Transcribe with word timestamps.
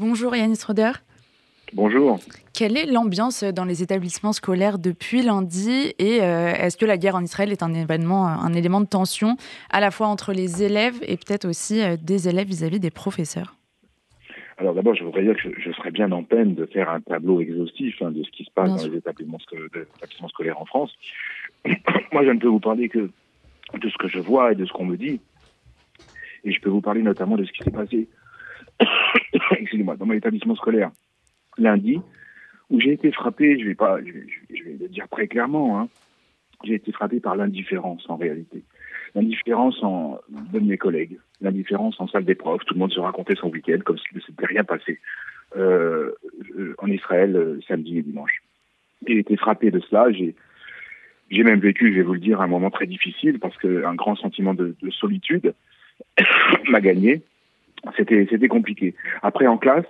Bonjour 0.00 0.36
Yannis 0.36 0.60
Roder. 0.64 0.92
Bonjour. 1.72 2.20
Quelle 2.54 2.76
est 2.76 2.86
l'ambiance 2.86 3.42
dans 3.42 3.64
les 3.64 3.82
établissements 3.82 4.32
scolaires 4.32 4.78
depuis 4.78 5.22
lundi 5.22 5.92
et 5.98 6.22
euh, 6.22 6.52
est-ce 6.52 6.76
que 6.76 6.86
la 6.86 6.96
guerre 6.96 7.16
en 7.16 7.24
Israël 7.24 7.50
est 7.50 7.64
un 7.64 7.74
événement, 7.74 8.28
un 8.28 8.52
élément 8.52 8.80
de 8.80 8.86
tension 8.86 9.36
à 9.70 9.80
la 9.80 9.90
fois 9.90 10.06
entre 10.06 10.32
les 10.32 10.62
élèves 10.62 11.00
et 11.02 11.16
peut-être 11.16 11.48
aussi 11.48 11.82
euh, 11.82 11.96
des 12.00 12.28
élèves 12.28 12.46
vis-à-vis 12.46 12.78
des 12.78 12.92
professeurs? 12.92 13.56
Alors 14.58 14.72
d'abord, 14.72 14.94
je 14.94 15.02
voudrais 15.02 15.24
dire 15.24 15.34
que 15.34 15.50
je, 15.60 15.72
serais 15.72 15.90
bien 15.90 16.12
en 16.12 16.22
peine 16.22 16.54
de 16.54 16.64
faire 16.66 16.88
un 16.90 17.00
tableau 17.00 17.40
exhaustif 17.40 18.00
hein, 18.00 18.12
de 18.12 18.22
ce 18.22 18.30
qui 18.30 18.44
se 18.44 18.52
passe 18.52 18.76
dans 18.76 18.88
les 18.88 18.98
établissements, 18.98 19.38
établissements, 19.96 20.28
scolaires 20.28 20.60
en 20.60 20.64
France. 20.64 20.94
Moi, 22.12 22.24
je 22.24 22.30
ne 22.30 22.38
peux 22.38 22.46
vous 22.46 22.60
parler 22.60 22.88
que 22.88 23.10
de 23.80 23.88
ce 23.88 23.98
que 23.98 24.06
je 24.06 24.20
vois 24.20 24.52
et 24.52 24.54
de 24.54 24.64
ce 24.64 24.72
qu'on 24.72 24.86
me 24.86 24.96
dit. 24.96 25.20
Et 26.44 26.52
je 26.52 26.60
peux 26.60 26.70
vous 26.70 26.82
parler 26.82 27.02
notamment 27.02 27.34
de 27.34 27.44
ce 27.44 27.50
qui 27.50 27.64
s'est 27.64 27.72
passé 27.72 28.06
excusez-moi, 29.52 29.96
dans 29.96 30.06
mon 30.06 30.14
établissement 30.14 30.54
scolaire 30.56 30.90
lundi, 31.56 32.00
où 32.70 32.80
j'ai 32.80 32.92
été 32.92 33.10
frappé, 33.12 33.58
je 33.58 33.66
vais 33.66 33.74
pas, 33.74 33.98
je 34.04 34.12
vais, 34.12 34.76
le 34.80 34.88
dire 34.88 35.08
très 35.08 35.26
clairement, 35.26 35.80
hein, 35.80 35.88
j'ai 36.64 36.74
été 36.74 36.92
frappé 36.92 37.20
par 37.20 37.36
l'indifférence 37.36 38.04
en 38.08 38.16
réalité. 38.16 38.62
L'indifférence 39.14 39.82
en, 39.82 40.18
de 40.52 40.60
mes 40.60 40.76
collègues, 40.76 41.18
l'indifférence 41.40 42.00
en 42.00 42.08
salle 42.08 42.24
des 42.24 42.34
profs, 42.34 42.64
tout 42.66 42.74
le 42.74 42.80
monde 42.80 42.92
se 42.92 43.00
racontait 43.00 43.36
son 43.36 43.48
week-end 43.48 43.78
comme 43.84 43.98
s'il 43.98 44.16
ne 44.16 44.20
s'était 44.20 44.46
rien 44.46 44.64
passé 44.64 45.00
euh, 45.56 46.12
en 46.78 46.88
Israël 46.88 47.34
euh, 47.36 47.60
samedi 47.66 47.98
et 47.98 48.02
dimanche. 48.02 48.42
J'ai 49.06 49.18
été 49.18 49.36
frappé 49.36 49.70
de 49.70 49.80
cela, 49.80 50.12
j'ai 50.12 50.34
j'ai 51.30 51.42
même 51.42 51.60
vécu, 51.60 51.92
je 51.92 51.98
vais 51.98 52.02
vous 52.02 52.14
le 52.14 52.20
dire, 52.20 52.40
un 52.40 52.46
moment 52.46 52.70
très 52.70 52.86
difficile 52.86 53.38
parce 53.38 53.56
qu'un 53.58 53.94
grand 53.94 54.16
sentiment 54.16 54.54
de, 54.54 54.74
de 54.80 54.90
solitude 54.90 55.52
m'a 56.70 56.80
gagné 56.80 57.22
c'était 57.96 58.26
c'était 58.30 58.48
compliqué. 58.48 58.94
Après 59.22 59.46
en 59.46 59.58
classe, 59.58 59.86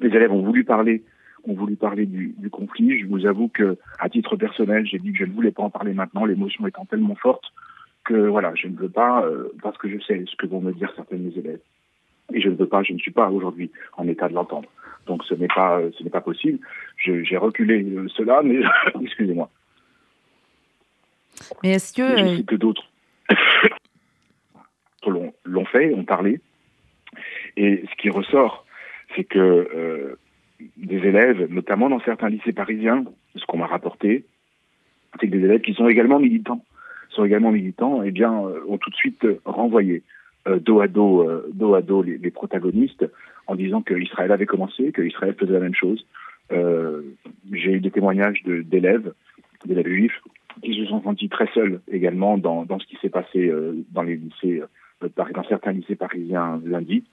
les 0.00 0.08
élèves 0.08 0.32
ont 0.32 0.42
voulu 0.42 0.64
parler 0.64 1.02
ont 1.44 1.54
voulu 1.54 1.76
parler 1.76 2.04
du, 2.06 2.34
du, 2.36 2.50
conflit. 2.50 3.00
Je 3.00 3.06
vous 3.06 3.24
avoue 3.24 3.48
que, 3.48 3.78
à 3.98 4.10
titre 4.10 4.36
personnel, 4.36 4.86
j'ai 4.86 4.98
dit 4.98 5.12
que 5.12 5.18
je 5.18 5.24
ne 5.24 5.32
voulais 5.32 5.52
pas 5.52 5.62
en 5.62 5.70
parler 5.70 5.94
maintenant, 5.94 6.26
l'émotion 6.26 6.66
étant 6.66 6.84
tellement 6.84 7.14
forte 7.14 7.44
que 8.04 8.28
voilà, 8.28 8.52
je 8.54 8.66
ne 8.66 8.76
veux 8.76 8.88
pas, 8.88 9.24
euh, 9.24 9.48
parce 9.62 9.76
que 9.78 9.88
je 9.88 9.98
sais 10.04 10.24
ce 10.26 10.36
que 10.36 10.46
vont 10.46 10.60
me 10.60 10.72
dire 10.72 10.92
certains 10.96 11.16
de 11.16 11.22
mes 11.22 11.38
élèves. 11.38 11.60
Et 12.32 12.40
je 12.40 12.48
ne 12.48 12.54
veux 12.54 12.66
pas, 12.66 12.82
je 12.82 12.92
ne 12.92 12.98
suis 12.98 13.10
pas 13.10 13.30
aujourd'hui 13.30 13.70
en 13.96 14.06
état 14.08 14.28
de 14.28 14.34
l'entendre. 14.34 14.68
Donc 15.06 15.24
ce 15.24 15.34
n'est 15.34 15.48
pas, 15.48 15.80
ce 15.96 16.04
n'est 16.04 16.10
pas 16.10 16.20
possible. 16.20 16.58
J'ai 16.98 17.36
reculé 17.36 17.82
euh, 17.82 18.08
cela, 18.08 18.42
mais 18.42 18.60
excusez-moi. 19.02 19.50
Mais 21.62 21.70
est-ce 21.70 21.92
que, 21.92 22.16
je 22.16 22.36
sais 22.36 22.42
que 22.44 22.56
d'autres 22.56 22.84
l'ont 25.06 25.64
fait, 25.64 25.94
ont 25.94 26.04
parlé, 26.04 26.40
et 27.60 27.84
ce 27.90 27.94
qui 28.00 28.08
ressort, 28.08 28.64
c'est 29.14 29.24
que 29.24 29.38
euh, 29.38 30.16
des 30.78 30.96
élèves, 30.96 31.46
notamment 31.50 31.90
dans 31.90 32.00
certains 32.00 32.30
lycées 32.30 32.54
parisiens, 32.54 33.04
ce 33.36 33.44
qu'on 33.44 33.58
m'a 33.58 33.66
rapporté, 33.66 34.24
c'est 35.20 35.26
que 35.26 35.32
des 35.32 35.44
élèves 35.44 35.60
qui 35.60 35.74
sont 35.74 35.86
également 35.86 36.18
militants, 36.18 36.64
sont 37.10 37.22
également 37.22 37.52
militants, 37.52 38.02
eh 38.02 38.12
bien, 38.12 38.32
euh, 38.32 38.60
ont 38.66 38.78
tout 38.78 38.88
de 38.88 38.94
suite 38.94 39.26
renvoyé 39.44 40.02
euh, 40.48 40.58
dos 40.58 40.80
à 40.80 40.88
dos, 40.88 41.28
dos 41.52 41.74
à 41.74 41.82
dos 41.82 42.02
les, 42.02 42.30
protagonistes 42.30 43.04
en 43.46 43.56
disant 43.56 43.82
que 43.82 43.92
Israël 43.92 44.32
avait 44.32 44.46
commencé, 44.46 44.90
que 44.90 45.02
Israël 45.02 45.34
faisait 45.38 45.52
la 45.52 45.60
même 45.60 45.74
chose. 45.74 46.06
J'ai 46.50 47.72
eu 47.72 47.80
des 47.80 47.90
témoignages 47.90 48.42
d'élèves, 48.44 49.12
d'élèves 49.66 49.86
juifs, 49.86 50.22
qui 50.62 50.74
se 50.74 50.86
sont 50.86 51.02
sentis 51.02 51.28
très 51.28 51.48
seuls 51.52 51.80
également 51.92 52.38
dans, 52.38 52.64
dans 52.64 52.78
ce 52.78 52.86
qui 52.86 52.96
s'est 53.02 53.10
passé 53.10 53.52
dans 53.90 54.02
les 54.02 54.16
lycées, 54.16 54.62
dans 55.14 55.44
certains 55.44 55.72
lycées 55.72 55.94
parisiens 55.94 56.60
lundi. 56.64 57.04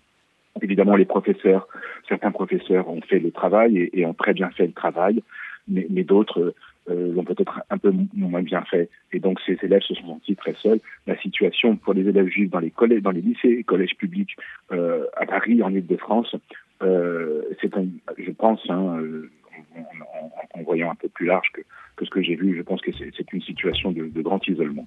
Évidemment, 0.68 0.98
les 0.98 1.06
professeurs, 1.06 1.66
certains 2.10 2.32
professeurs 2.32 2.90
ont 2.90 3.00
fait 3.00 3.20
le 3.20 3.32
travail 3.32 3.90
et, 3.94 4.06
ont 4.06 4.14
très 4.14 4.34
bien 4.34 4.50
fait 4.50 4.68
le 4.68 4.74
travail, 4.74 5.24
mais, 5.70 6.04
d'autres 6.04 6.54
euh, 6.90 7.14
l'ont 7.14 7.24
peut-être 7.24 7.62
un 7.70 7.78
peu 7.78 7.94
moins 8.14 8.42
bien 8.42 8.64
fait. 8.64 8.90
Et 9.14 9.20
donc, 9.20 9.40
ces 9.46 9.58
élèves 9.64 9.84
se 9.84 9.94
sont 9.94 10.08
sentis 10.08 10.36
très 10.36 10.56
seuls. 10.62 10.82
La 11.06 11.18
situation 11.20 11.78
pour 11.78 11.94
les 11.94 12.06
élèves 12.06 12.28
juifs 12.28 12.50
dans 12.50 12.60
les 12.60 12.70
collèges, 12.70 13.02
dans 13.02 13.12
les 13.12 13.22
lycées 13.22 13.56
et 13.60 13.64
collèges 13.64 13.96
publics 13.96 14.36
euh, 14.74 15.06
à 15.16 15.26
Paris, 15.26 15.64
en 15.64 15.74
Ile-de-France, 15.74 16.36
euh, 16.84 17.44
c'est, 17.62 17.72
je 18.18 18.32
pense, 18.32 18.60
hein, 18.70 19.02
en, 20.54 20.64
voyant 20.64 20.92
un 20.92 20.96
peu 20.96 21.08
plus 21.08 21.28
large 21.28 21.50
que, 21.54 22.04
ce 22.04 22.10
que 22.10 22.22
j'ai 22.22 22.36
vu, 22.36 22.58
je 22.58 22.62
pense 22.62 22.82
que 22.82 22.92
c'est, 22.92 23.32
une 23.32 23.42
situation 23.42 23.94
de 23.94 24.22
grand 24.22 24.46
isolement. 24.50 24.86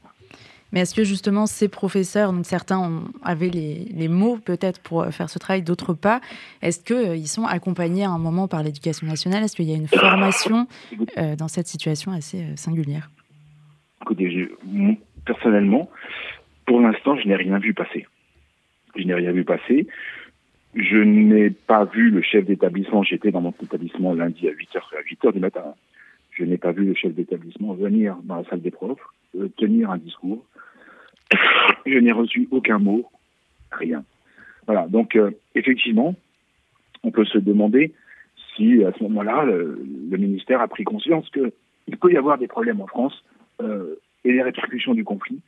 Mais 0.72 0.80
est-ce 0.80 0.94
que 0.94 1.04
justement 1.04 1.46
ces 1.46 1.68
professeurs, 1.68 2.32
donc 2.32 2.46
certains 2.46 3.02
avaient 3.22 3.50
les, 3.50 4.08
mots 4.08 4.38
peut-être 4.38 4.80
pour 4.80 5.06
faire 5.06 5.28
ce 5.28 5.38
travail, 5.38 5.62
d'autres 5.62 5.94
pas, 5.94 6.20
est-ce 6.62 6.82
qu'ils 6.82 6.96
euh, 6.96 7.24
sont 7.24 7.44
accompagnés 7.44 8.04
à 8.04 8.10
un 8.10 8.18
moment 8.18 8.48
par 8.48 8.62
l'éducation 8.62 9.06
nationale? 9.06 9.44
Est-ce 9.44 9.56
qu'il 9.56 9.68
y 9.68 9.72
a 9.72 9.76
une 9.76 9.88
formation 9.88 10.66
euh, 11.18 11.36
dans 11.36 11.48
cette 11.48 11.66
situation 11.66 12.12
assez 12.12 12.42
euh, 12.42 12.56
singulière? 12.56 13.10
Écoutez, 14.02 14.48
personnellement, 15.24 15.90
pour 16.66 16.80
l'instant, 16.80 17.16
je 17.16 17.28
n'ai 17.28 17.36
rien 17.36 17.58
vu 17.58 17.74
passer. 17.74 18.06
Je 18.96 19.02
n'ai 19.04 19.14
rien 19.14 19.32
vu 19.32 19.44
passer. 19.44 19.86
Je 20.74 20.96
n'ai 20.96 21.50
pas 21.50 21.84
vu 21.84 22.10
le 22.10 22.22
chef 22.22 22.46
d'établissement, 22.46 23.02
j'étais 23.02 23.32
dans 23.32 23.40
mon 23.40 23.52
établissement 23.62 24.14
lundi 24.14 24.48
à 24.48 24.52
8h, 24.52 24.78
à 24.96 25.02
8h 25.02 25.32
du 25.32 25.40
matin. 25.40 25.74
Je 26.32 26.44
n'ai 26.44 26.58
pas 26.58 26.72
vu 26.72 26.84
le 26.84 26.94
chef 26.94 27.14
d'établissement 27.14 27.74
venir 27.74 28.16
dans 28.24 28.36
la 28.36 28.44
salle 28.44 28.62
des 28.62 28.70
profs, 28.70 29.00
tenir 29.56 29.90
un 29.90 29.98
discours, 29.98 30.44
je 31.86 31.98
n'ai 31.98 32.12
reçu 32.12 32.48
aucun 32.50 32.78
mot, 32.78 33.08
rien. 33.70 34.04
Voilà, 34.66 34.86
donc 34.88 35.16
euh, 35.16 35.30
effectivement, 35.54 36.14
on 37.02 37.10
peut 37.10 37.24
se 37.24 37.38
demander 37.38 37.92
si 38.54 38.84
à 38.84 38.92
ce 38.92 39.02
moment-là, 39.04 39.44
le, 39.44 40.16
ministère 40.16 40.60
a 40.60 40.68
pris 40.68 40.84
conscience 40.84 41.28
qu'il 41.30 41.96
peut 41.98 42.12
y 42.12 42.16
avoir 42.16 42.38
des 42.38 42.46
problèmes 42.46 42.80
en 42.80 42.86
France 42.86 43.24
euh, 43.62 43.96
et 44.24 44.32
des 44.32 44.42
répercussions 44.42 44.94
du 44.94 45.04
conflit 45.04 45.40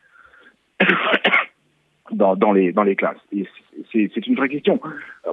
dans, 2.10 2.36
dans, 2.36 2.52
les, 2.52 2.72
dans 2.72 2.82
les 2.82 2.96
classes. 2.96 3.20
C'est 3.92 4.26
une 4.26 4.34
vraie 4.34 4.48
question. 4.48 4.80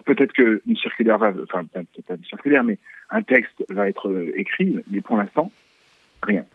Peut-être 0.05 0.33
qu'une 0.33 0.77
circulaire 0.77 1.17
va, 1.17 1.33
enfin 1.43 1.65
peut-être 1.65 2.05
pas 2.05 2.15
une 2.15 2.23
circulaire, 2.25 2.63
mais 2.63 2.77
un 3.09 3.21
texte 3.21 3.63
va 3.69 3.89
être 3.89 4.09
euh, 4.09 4.31
écrit, 4.35 4.77
mais 4.89 5.01
pour 5.01 5.17
l'instant, 5.17 5.51
rien. 6.21 6.45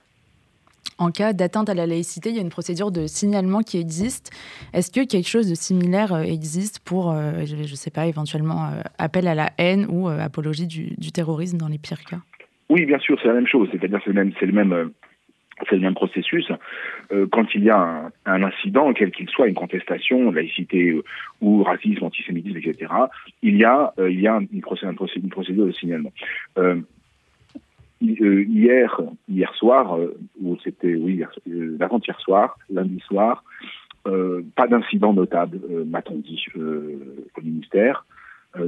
En 0.98 1.10
cas 1.10 1.32
d'atteinte 1.32 1.68
à 1.68 1.74
la 1.74 1.86
laïcité, 1.86 2.30
il 2.30 2.36
y 2.36 2.38
a 2.38 2.42
une 2.42 2.50
procédure 2.50 2.92
de 2.92 3.06
signalement 3.06 3.60
qui 3.60 3.78
existe. 3.78 4.30
Est-ce 4.72 4.92
que 4.92 5.04
quelque 5.04 5.28
chose 5.28 5.48
de 5.48 5.54
similaire 5.54 6.12
euh, 6.12 6.22
existe 6.22 6.78
pour, 6.84 7.10
euh, 7.10 7.44
je 7.44 7.56
ne 7.56 7.64
sais 7.64 7.90
pas, 7.90 8.06
éventuellement 8.06 8.66
euh, 8.66 8.80
appel 8.98 9.26
à 9.26 9.34
la 9.34 9.50
haine 9.58 9.86
ou 9.88 10.08
apologie 10.08 10.66
du, 10.66 11.12
terrorisme 11.12 11.58
dans 11.58 11.68
les 11.68 11.78
pires 11.78 12.04
cas? 12.04 12.18
Oui, 12.68 12.86
bien 12.86 12.98
sûr, 12.98 13.18
c'est 13.20 13.28
la 13.28 13.34
même 13.34 13.46
chose. 13.46 13.68
C'est-à-dire 13.72 14.00
c'est 14.04 14.10
le 14.10 14.14
même, 14.14 14.32
c'est 14.38 14.46
le 14.46 14.52
même, 14.52 14.90
c'est 15.68 15.76
le 15.76 15.82
même 15.82 15.94
processus. 15.94 16.50
quand 17.30 17.54
il 17.54 17.64
y 17.64 17.70
a 17.70 18.10
un, 18.26 18.42
incident, 18.42 18.92
quel 18.92 19.10
qu'il 19.10 19.28
soit, 19.28 19.48
une 19.48 19.54
contestation, 19.54 20.30
laïcité 20.30 20.94
ou 21.40 21.62
racisme, 21.62 22.04
antisémitisme, 22.04 22.58
etc., 22.58 22.92
il 23.42 23.56
y 23.56 23.64
a, 23.64 23.92
il 23.98 24.20
y 24.20 24.26
a 24.26 24.40
une, 24.52 24.60
procédure, 24.60 25.66
de 25.66 25.72
signalement. 25.72 26.12
Euh, 28.20 28.44
hier, 28.48 29.00
hier 29.28 29.54
soir, 29.54 29.96
euh, 29.96 30.16
ou 30.40 30.56
c'était 30.62 30.94
oui, 30.94 31.24
euh, 31.48 31.76
l'avant-hier 31.78 32.18
soir, 32.20 32.56
lundi 32.70 33.00
soir, 33.00 33.44
pas 34.54 34.66
d'incident 34.68 35.14
notable, 35.14 35.60
m'a-t-on 35.86 36.16
dit 36.16 36.44
au 36.54 37.40
ministère. 37.40 38.04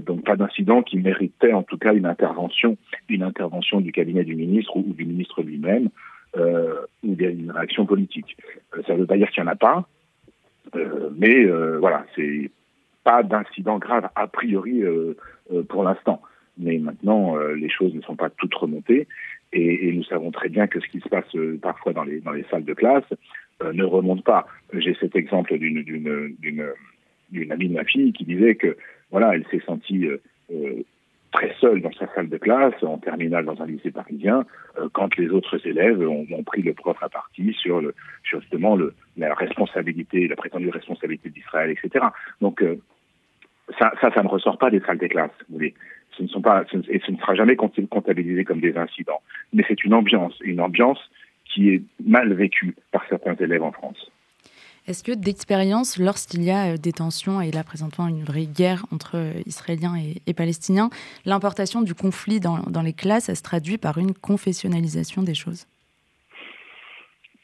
donc 0.06 0.24
pas 0.24 0.34
d'incident 0.34 0.82
qui 0.82 0.96
méritait 0.96 1.52
en 1.52 1.62
tout 1.62 1.76
cas 1.76 1.92
une 1.92 2.06
intervention, 2.06 2.78
une 3.10 3.22
intervention 3.22 3.82
du 3.82 3.92
cabinet 3.92 4.24
du 4.24 4.34
ministre 4.34 4.74
ou, 4.78 4.94
du 4.94 5.04
ministre 5.04 5.42
lui-même, 5.42 5.90
ou 6.36 7.14
d'une 7.14 7.50
réaction 7.50 7.86
politique. 7.86 8.36
ça 8.86 8.94
ne 8.94 9.00
veut 9.00 9.06
pas 9.06 9.16
dire 9.16 9.30
qu'il 9.30 9.42
n'y 9.42 9.48
en 9.48 9.52
a 9.52 9.56
pas, 9.56 9.88
mais 11.16 11.44
voilà, 11.78 12.04
c'est 12.14 12.50
pas 13.04 13.22
d'incident 13.22 13.78
grave 13.78 14.08
a 14.14 14.26
priori 14.26 14.82
pour 15.68 15.84
l'instant. 15.84 16.20
Mais 16.58 16.78
maintenant, 16.78 17.36
les 17.36 17.68
choses 17.68 17.94
ne 17.94 18.00
sont 18.00 18.16
pas 18.16 18.30
toutes 18.30 18.54
remontées. 18.54 19.06
Et, 19.52 19.92
nous 19.92 20.04
savons 20.04 20.30
très 20.30 20.48
bien 20.48 20.66
que 20.66 20.80
ce 20.80 20.88
qui 20.88 21.00
se 21.00 21.08
passe 21.08 21.34
euh, 21.34 21.58
parfois 21.60 21.92
dans 21.92 22.04
les, 22.04 22.20
dans 22.20 22.32
les 22.32 22.44
salles 22.50 22.64
de 22.64 22.74
classe 22.74 23.04
euh, 23.62 23.72
ne 23.72 23.84
remonte 23.84 24.24
pas. 24.24 24.46
J'ai 24.72 24.94
cet 25.00 25.16
exemple 25.16 25.56
d'une, 25.58 25.78
amie 27.50 27.68
de 27.68 27.74
ma 27.74 27.84
fille 27.84 28.12
qui 28.12 28.24
disait 28.24 28.56
que 28.56 28.76
voilà, 29.10 29.34
elle 29.34 29.46
s'est 29.50 29.62
sentie 29.64 30.06
euh, 30.06 30.82
très 31.36 31.54
seule 31.60 31.82
dans 31.82 31.92
sa 31.92 32.06
salle 32.14 32.28
de 32.28 32.38
classe, 32.38 32.82
en 32.82 32.98
terminale 32.98 33.44
dans 33.44 33.60
un 33.62 33.66
lycée 33.66 33.90
parisien, 33.90 34.44
quand 34.92 35.16
les 35.16 35.28
autres 35.28 35.64
élèves 35.66 36.00
ont, 36.00 36.42
pris 36.44 36.62
le 36.62 36.72
prof 36.72 36.96
à 37.02 37.08
partie 37.08 37.52
sur, 37.52 37.82
justement 38.22 38.78
la 39.16 39.34
responsabilité, 39.34 40.28
la 40.28 40.36
prétendue 40.36 40.70
responsabilité 40.70 41.28
d'Israël, 41.28 41.70
etc. 41.70 42.06
Donc 42.40 42.64
ça, 43.78 43.92
ça, 44.00 44.10
ça 44.14 44.22
ne 44.22 44.28
ressort 44.28 44.56
pas 44.56 44.70
des 44.70 44.80
salles 44.80 44.98
des 44.98 45.08
classes, 45.08 45.30
vous 45.48 45.56
voulez 45.56 45.74
ce 46.16 46.22
ne 46.22 46.28
sont 46.28 46.40
pas, 46.40 46.64
et 46.88 47.00
ce 47.00 47.10
ne 47.12 47.16
sera 47.18 47.34
jamais 47.34 47.56
comptabilisé 47.56 48.44
comme 48.44 48.60
des 48.60 48.76
incidents. 48.76 49.20
Mais 49.52 49.64
c'est 49.68 49.84
une 49.84 49.94
ambiance, 49.94 50.34
une 50.40 50.60
ambiance 50.60 50.98
qui 51.44 51.70
est 51.70 51.82
mal 52.04 52.32
vécue 52.32 52.74
par 52.90 53.04
certains 53.08 53.34
élèves 53.36 53.62
en 53.62 53.72
France. 53.72 54.10
Est-ce 54.88 55.02
que 55.02 55.12
d'expérience, 55.12 55.98
lorsqu'il 55.98 56.44
y 56.44 56.50
a 56.52 56.76
des 56.76 56.92
tensions, 56.92 57.40
et 57.40 57.50
là 57.50 57.64
présentement 57.64 58.06
une 58.06 58.22
vraie 58.22 58.46
guerre 58.46 58.86
entre 58.92 59.16
Israéliens 59.44 59.96
et, 60.26 60.34
Palestiniens, 60.34 60.90
l'importation 61.24 61.82
du 61.82 61.94
conflit 61.94 62.38
dans, 62.38 62.58
dans 62.58 62.82
les 62.82 62.92
classes, 62.92 63.24
ça 63.24 63.34
se 63.34 63.42
traduit 63.42 63.78
par 63.78 63.98
une 63.98 64.14
confessionnalisation 64.14 65.22
des 65.22 65.34
choses? 65.34 65.66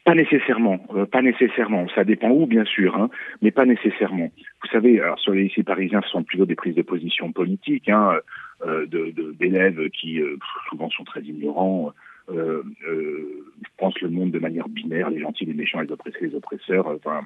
Pas 0.05 0.15
nécessairement, 0.15 0.79
euh, 0.95 1.07
pas 1.07 1.23
nécessairement. 1.23 1.87
Ça 1.95 2.05
dépend 2.05 2.31
où, 2.31 2.47
bien 2.47 2.65
sûr, 2.65 2.97
hein, 2.97 3.09
mais 3.41 3.53
pas 3.53 3.65
nécessairement. 3.65 4.31
Vous 4.63 4.69
savez, 4.71 5.01
alors 5.01 5.19
sur 5.19 5.33
les 5.33 5.45
lycées 5.45 5.63
parisiens, 5.63 6.01
ce 6.03 6.11
sont 6.11 6.25
plutôt 6.25 6.47
des 6.47 6.57
prises 6.57 6.75
de 6.75 6.83
position 6.83 7.33
politiques, 7.33 7.89
hein, 7.89 8.19
euh, 8.67 8.87
d'élèves 8.87 9.77
de, 9.77 9.89
qui 9.89 10.21
euh, 10.21 10.37
souvent 10.69 10.91
sont 10.91 11.05
très 11.05 11.23
ignorants, 11.23 11.93
euh, 12.33 12.63
euh, 12.89 13.45
pensent 13.79 14.01
le 14.01 14.11
monde 14.11 14.31
de 14.31 14.39
manière 14.39 14.69
binaire, 14.69 15.11
les 15.11 15.21
gentils, 15.21 15.45
les 15.45 15.55
méchants, 15.55 15.81
les 15.81 15.93
oppressés, 15.93 16.19
les 16.21 16.35
oppresseurs. 16.35 16.87
Enfin, 16.89 17.21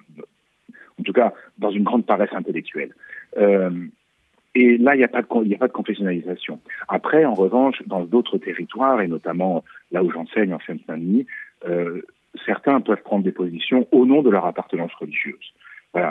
en 0.99 1.03
tout 1.03 1.13
cas, 1.13 1.33
dans 1.59 1.71
une 1.71 1.85
grande 1.85 2.07
paresse 2.07 2.33
intellectuelle. 2.33 2.95
et 3.37 4.79
là, 4.79 4.95
il 4.95 4.99
n'y 4.99 5.05
a 5.05 5.09
pas 5.09 5.23
de 5.23 5.73
confessionnalisation. 5.73 6.61
Après, 6.89 7.25
en 7.25 7.35
revanche, 7.35 7.83
dans 7.87 8.05
d'autres 8.05 8.39
territoires 8.39 9.01
et 9.03 9.09
notamment 9.09 9.65
là 9.93 10.03
où 10.03 10.11
j'enseigne 10.11 10.55
en 10.55 10.61
Seine-Saint-Denis, 10.61 11.27
certains 12.47 12.81
peuvent 12.81 13.03
prendre 13.03 13.25
des 13.25 13.33
positions 13.33 13.87
au 13.93 14.07
nom 14.07 14.23
de 14.23 14.31
leur 14.31 14.47
appartenance 14.47 14.93
religieuse. 14.95 15.53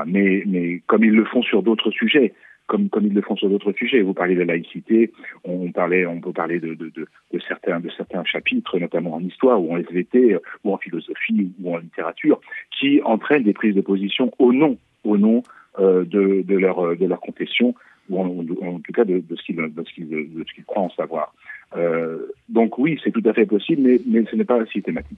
Mais, 0.06 0.44
mais 0.46 0.82
comme 0.88 1.04
ils 1.04 1.16
le 1.16 1.26
font 1.26 1.42
sur 1.42 1.64
d'autres 1.64 1.92
sujets, 1.92 2.34
comme, 2.68 2.90
comme 2.90 3.06
ils 3.06 3.14
le 3.14 3.22
font 3.22 3.36
sur 3.36 3.50
d'autres 3.50 3.72
sujets. 3.74 4.02
Vous 4.02 4.14
parlez 4.14 4.36
de 4.36 4.42
laïcité, 4.42 5.12
on, 5.44 5.72
parlait, 5.72 6.06
on 6.06 6.20
peut 6.20 6.32
parler 6.32 6.60
de, 6.60 6.74
de, 6.74 6.90
de, 6.90 7.08
de, 7.34 7.40
certains, 7.48 7.80
de 7.80 7.90
certains 7.96 8.24
chapitres, 8.24 8.80
notamment 8.80 9.16
en 9.16 9.22
histoire 9.22 9.62
ou 9.62 9.74
en 9.74 9.78
SVT 9.78 10.38
ou 10.64 10.74
en 10.74 10.78
philosophie 10.78 11.52
ou 11.62 11.76
en 11.76 11.78
littérature, 11.78 12.40
qui 12.80 13.02
entraînent 13.04 13.44
des 13.44 13.54
prises 13.54 13.76
de 13.76 13.82
position 13.82 14.32
au 14.40 14.54
nom, 14.54 14.78
au 15.04 15.18
nom 15.18 15.44
euh, 15.80 16.06
de, 16.06 16.44
de, 16.46 16.56
leur, 16.56 16.96
de 16.96 17.06
leur 17.06 17.20
confession 17.20 17.76
ou 18.10 18.20
en, 18.20 18.28
en 18.28 18.80
tout 18.80 18.94
cas 18.94 19.04
de, 19.04 19.20
de 19.20 19.36
ce 19.36 19.44
qu'ils 19.44 20.66
croient 20.66 20.84
en 20.84 20.90
savoir. 20.92 21.34
Euh, 21.76 22.32
donc 22.50 22.78
oui, 22.78 23.00
c'est 23.04 23.12
tout 23.12 23.24
à 23.26 23.34
fait 23.34 23.46
possible, 23.46 23.82
mais, 23.82 24.00
mais 24.06 24.24
ce 24.30 24.36
n'est 24.36 24.46
pas 24.46 24.66
systématique. 24.68 25.18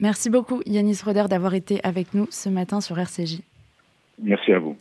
Merci 0.00 0.28
beaucoup 0.28 0.60
Yanis 0.66 1.00
Roder 1.04 1.24
d'avoir 1.28 1.54
été 1.54 1.80
avec 1.84 2.14
nous 2.14 2.26
ce 2.30 2.48
matin 2.48 2.80
sur 2.80 2.98
RCJ. 2.98 3.40
Merci 4.22 4.52
à 4.52 4.58
vous. 4.58 4.76